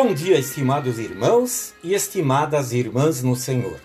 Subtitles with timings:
[0.00, 3.80] Bom dia, estimados irmãos e estimadas irmãs no Senhor.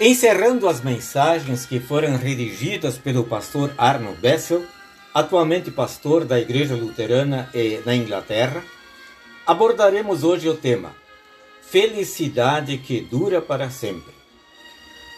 [0.00, 4.64] Encerrando as mensagens que foram redigidas pelo pastor Arno Bessel,
[5.14, 7.48] atualmente pastor da Igreja Luterana
[7.86, 8.64] na Inglaterra,
[9.46, 10.92] abordaremos hoje o tema
[11.62, 14.12] Felicidade que dura para sempre.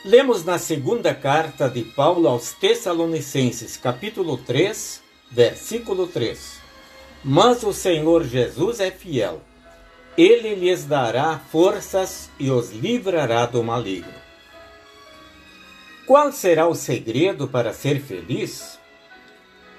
[0.05, 5.01] Lemos na segunda carta de Paulo aos Tessalonicenses, capítulo 3,
[5.31, 6.61] versículo 3.
[7.25, 9.41] Mas o Senhor Jesus é fiel
[10.17, 14.13] ele lhes dará forças e os livrará do maligno.
[16.07, 18.79] Qual será o segredo para ser feliz?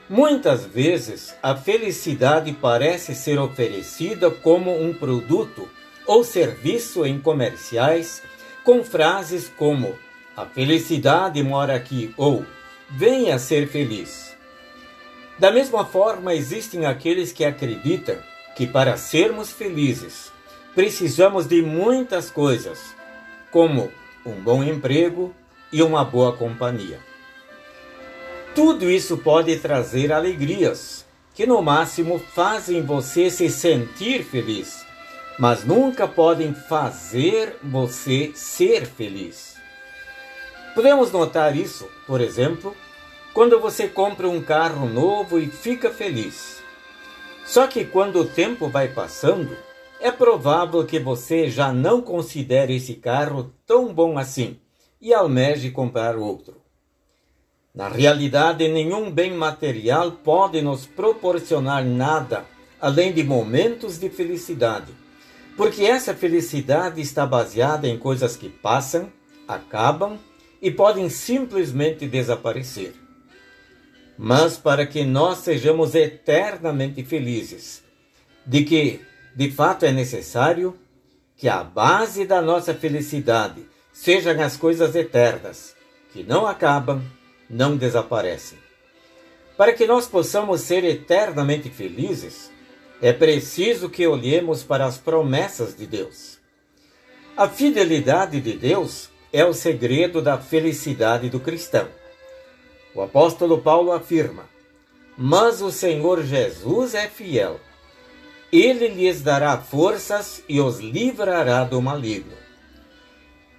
[0.09, 5.69] Muitas vezes a felicidade parece ser oferecida como um produto
[6.05, 8.21] ou serviço em comerciais
[8.63, 9.97] com frases como
[10.35, 12.45] a felicidade mora aqui ou
[12.89, 14.35] venha ser feliz.
[15.37, 18.17] Da mesma forma, existem aqueles que acreditam
[18.55, 20.31] que para sermos felizes
[20.75, 22.95] precisamos de muitas coisas,
[23.51, 23.91] como
[24.25, 25.33] um bom emprego
[25.71, 26.99] e uma boa companhia.
[28.55, 34.85] Tudo isso pode trazer alegrias, que no máximo fazem você se sentir feliz,
[35.39, 39.55] mas nunca podem fazer você ser feliz.
[40.75, 42.75] Podemos notar isso, por exemplo,
[43.33, 46.62] quando você compra um carro novo e fica feliz.
[47.45, 49.55] Só que quando o tempo vai passando,
[49.99, 54.59] é provável que você já não considere esse carro tão bom assim
[54.99, 56.61] e almeje comprar outro.
[57.75, 62.45] Na realidade, nenhum bem material pode nos proporcionar nada
[62.79, 64.91] além de momentos de felicidade,
[65.55, 69.11] porque essa felicidade está baseada em coisas que passam,
[69.47, 70.17] acabam
[70.61, 73.02] e podem simplesmente desaparecer
[74.17, 77.83] mas para que nós sejamos eternamente felizes,
[78.45, 79.01] de que,
[79.35, 80.77] de fato, é necessário
[81.35, 85.75] que a base da nossa felicidade sejam as coisas eternas,
[86.11, 87.01] que não acabam,
[87.49, 88.57] não desaparecem.
[89.57, 92.51] Para que nós possamos ser eternamente felizes,
[93.01, 96.39] é preciso que olhemos para as promessas de Deus.
[97.35, 101.87] A fidelidade de Deus é o segredo da felicidade do cristão.
[102.95, 104.45] O apóstolo Paulo afirma:
[105.17, 107.59] Mas o Senhor Jesus é fiel.
[108.51, 112.37] Ele lhes dará forças e os livrará do maligno.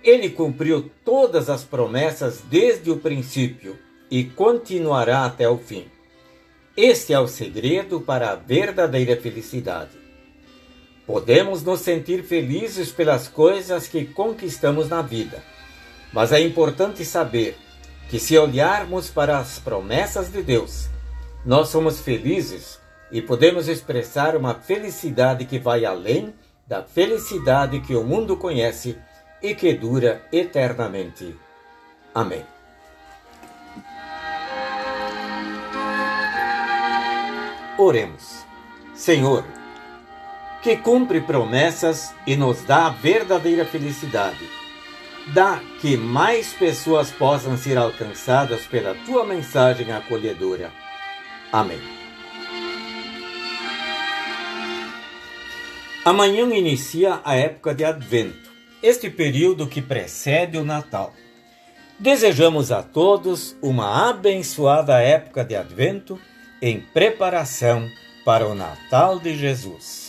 [0.04, 3.76] Ele cumpriu todas as promessas desde o princípio
[4.10, 5.86] e continuará até o fim.
[6.76, 9.92] Este é o segredo para a verdadeira felicidade.
[11.06, 15.42] Podemos nos sentir felizes pelas coisas que conquistamos na vida,
[16.12, 17.56] mas é importante saber
[18.08, 20.88] que se olharmos para as promessas de Deus,
[21.44, 22.78] nós somos felizes
[23.10, 26.34] e podemos expressar uma felicidade que vai além
[26.66, 28.98] da felicidade que o mundo conhece
[29.42, 31.36] e que dura eternamente.
[32.14, 32.44] Amém.
[37.76, 38.44] Oremos.
[38.94, 39.44] Senhor,
[40.62, 44.63] que cumpre promessas e nos dá a verdadeira felicidade
[45.32, 50.70] dá que mais pessoas possam ser alcançadas pela tua mensagem acolhedora.
[51.52, 51.80] Amém.
[56.04, 58.52] Amanhã inicia a época de Advento,
[58.82, 61.14] este período que precede o Natal.
[61.98, 66.20] Desejamos a todos uma abençoada época de Advento
[66.60, 67.88] em preparação
[68.24, 70.03] para o Natal de Jesus.